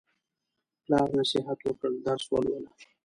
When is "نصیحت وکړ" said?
1.17-1.91